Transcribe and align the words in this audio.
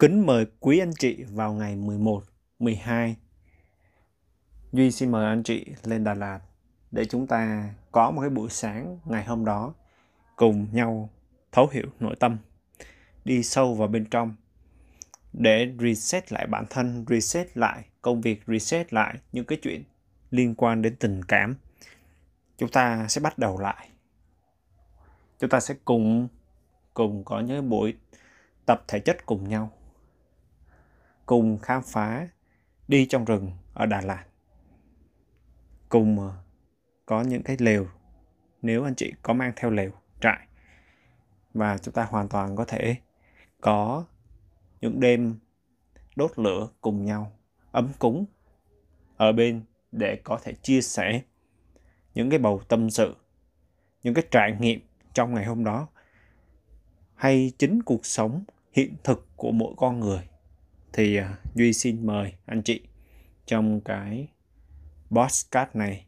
Kính 0.00 0.26
mời 0.26 0.46
quý 0.60 0.78
anh 0.78 0.92
chị 0.98 1.24
vào 1.24 1.52
ngày 1.52 1.76
11, 1.76 2.22
12. 2.58 3.16
Duy 4.72 4.90
xin 4.90 5.10
mời 5.10 5.26
anh 5.26 5.42
chị 5.42 5.66
lên 5.84 6.04
Đà 6.04 6.14
Lạt 6.14 6.40
để 6.90 7.04
chúng 7.04 7.26
ta 7.26 7.70
có 7.92 8.10
một 8.10 8.20
cái 8.20 8.30
buổi 8.30 8.50
sáng 8.50 8.98
ngày 9.04 9.24
hôm 9.24 9.44
đó 9.44 9.74
cùng 10.36 10.66
nhau 10.72 11.10
thấu 11.52 11.68
hiểu 11.72 11.86
nội 12.00 12.16
tâm, 12.20 12.38
đi 13.24 13.42
sâu 13.42 13.74
vào 13.74 13.88
bên 13.88 14.04
trong 14.04 14.34
để 15.32 15.72
reset 15.78 16.32
lại 16.32 16.46
bản 16.46 16.64
thân, 16.70 17.04
reset 17.08 17.56
lại 17.56 17.84
công 18.02 18.20
việc, 18.20 18.42
reset 18.46 18.92
lại 18.92 19.18
những 19.32 19.44
cái 19.44 19.58
chuyện 19.62 19.84
liên 20.30 20.54
quan 20.54 20.82
đến 20.82 20.96
tình 20.96 21.24
cảm. 21.24 21.54
Chúng 22.58 22.70
ta 22.70 23.06
sẽ 23.08 23.20
bắt 23.20 23.38
đầu 23.38 23.58
lại. 23.58 23.88
Chúng 25.38 25.50
ta 25.50 25.60
sẽ 25.60 25.74
cùng 25.84 26.28
cùng 26.94 27.24
có 27.24 27.40
những 27.40 27.68
buổi 27.68 27.94
tập 28.66 28.84
thể 28.88 28.98
chất 28.98 29.26
cùng 29.26 29.48
nhau 29.48 29.72
cùng 31.30 31.58
khám 31.58 31.82
phá 31.82 32.28
đi 32.88 33.06
trong 33.06 33.24
rừng 33.24 33.50
ở 33.74 33.86
Đà 33.86 34.00
Lạt. 34.00 34.24
Cùng 35.88 36.18
ờ, 36.18 36.32
có 37.06 37.22
những 37.22 37.42
cái 37.42 37.56
lều, 37.58 37.86
nếu 38.62 38.84
anh 38.84 38.94
chị 38.94 39.12
có 39.22 39.32
mang 39.32 39.52
theo 39.56 39.70
lều, 39.70 39.90
trại, 40.20 40.46
và 41.54 41.78
chúng 41.78 41.94
ta 41.94 42.04
hoàn 42.04 42.28
toàn 42.28 42.56
có 42.56 42.64
thể 42.64 42.96
có 43.60 44.04
những 44.80 45.00
đêm 45.00 45.38
đốt 46.16 46.38
lửa 46.38 46.68
cùng 46.80 47.04
nhau, 47.04 47.32
ấm 47.72 47.88
cúng 47.98 48.24
ở 49.16 49.32
bên 49.32 49.62
để 49.92 50.20
có 50.24 50.38
thể 50.42 50.52
chia 50.62 50.80
sẻ 50.80 51.22
những 52.14 52.30
cái 52.30 52.38
bầu 52.38 52.60
tâm 52.68 52.90
sự, 52.90 53.16
những 54.02 54.14
cái 54.14 54.24
trải 54.30 54.56
nghiệm 54.60 54.80
trong 55.14 55.34
ngày 55.34 55.44
hôm 55.44 55.64
đó. 55.64 55.88
Hay 57.14 57.52
chính 57.58 57.82
cuộc 57.82 58.06
sống 58.06 58.44
hiện 58.72 58.94
thực 59.04 59.28
của 59.36 59.50
mỗi 59.50 59.74
con 59.76 60.00
người 60.00 60.29
thì 60.92 61.16
à, 61.16 61.36
Duy 61.54 61.72
xin 61.72 62.06
mời 62.06 62.32
anh 62.46 62.62
chị 62.62 62.80
trong 63.46 63.80
cái 63.80 64.28
podcast 65.10 65.76
này 65.76 66.06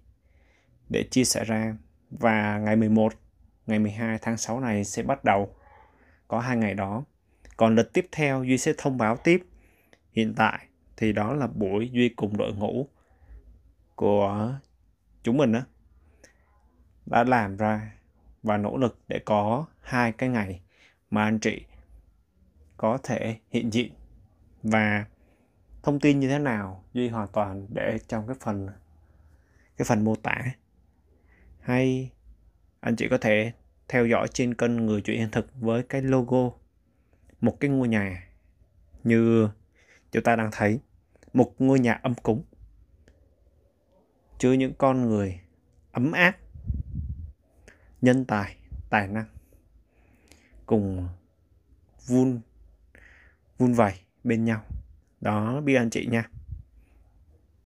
để 0.89 1.05
chia 1.11 1.25
sẻ 1.25 1.45
ra 1.45 1.77
và 2.11 2.59
ngày 2.59 2.77
11, 2.77 3.13
ngày 3.67 3.79
12 3.79 4.19
tháng 4.23 4.37
6 4.37 4.61
này 4.61 4.85
sẽ 4.85 5.03
bắt 5.03 5.25
đầu 5.25 5.55
có 6.29 6.41
hai 6.41 6.57
ngày 6.57 6.75
đó. 6.75 7.05
Còn 7.57 7.75
lịch 7.75 7.93
tiếp 7.93 8.09
theo 8.13 8.45
Duy 8.45 8.59
sẽ 8.59 8.73
thông 8.79 8.99
báo 8.99 9.17
tiếp. 9.17 9.47
Hiện 10.13 10.35
tại 10.37 10.67
thì 10.97 11.13
đó 11.13 11.35
là 11.35 11.47
buổi 11.47 11.91
Duy 11.93 12.09
cùng 12.09 12.37
đội 12.37 12.53
ngũ 12.53 12.89
của 13.95 14.55
chúng 15.23 15.37
mình 15.37 15.53
đó, 15.53 15.61
đã 17.07 17.25
làm 17.25 17.57
ra 17.57 17.93
và 18.43 18.57
nỗ 18.57 18.77
lực 18.77 18.99
để 19.09 19.21
có 19.25 19.67
hai 19.81 20.13
cái 20.13 20.29
ngày 20.29 20.61
mà 21.11 21.25
anh 21.25 21.39
chị 21.39 21.65
có 22.77 22.99
thể 23.03 23.37
hiện 23.51 23.73
diện 23.73 23.93
và 24.63 25.05
thông 25.83 26.01
tin 26.01 26.21
như 26.21 26.29
thế 26.29 26.39
nào 26.39 26.85
duy 26.93 27.09
hoàn 27.09 27.29
toàn 27.29 27.67
để 27.75 27.99
trong 28.09 28.27
cái 28.27 28.37
phần 28.41 28.69
cái 29.77 29.85
phần 29.85 30.05
mô 30.05 30.17
tả. 30.17 30.45
Hay 31.61 32.11
anh 32.81 32.97
chị 32.97 33.09
có 33.11 33.19
thể 33.19 33.53
theo 33.89 34.07
dõi 34.07 34.29
trên 34.29 34.55
kênh 34.55 34.77
người 34.77 35.01
chuyện 35.01 35.19
hiện 35.19 35.31
thực 35.31 35.47
với 35.61 35.83
cái 35.83 36.03
logo 36.03 36.51
một 37.41 37.61
cái 37.61 37.71
ngôi 37.71 37.89
nhà 37.89 38.29
như 39.05 39.49
chúng 40.13 40.23
ta 40.23 40.37
đang 40.37 40.51
thấy, 40.53 40.81
một 41.33 41.55
ngôi 41.59 41.81
nhà 41.81 41.93
âm 41.93 42.15
cúng, 42.15 42.45
chứa 44.39 44.53
những 44.53 44.73
con 44.79 45.09
người 45.09 45.41
ấm 45.93 46.13
áp, 46.13 46.37
nhân 48.01 48.25
tài 48.25 48.57
tài 48.91 49.09
năng, 49.09 49.27
cùng 50.67 51.09
vun 52.07 52.41
vun 53.59 53.73
vầy 53.73 53.93
bên 54.25 54.45
nhau. 54.45 54.63
Đó 55.21 55.61
biết 55.61 55.75
anh 55.75 55.91
chị 55.91 56.07
nha. 56.07 56.29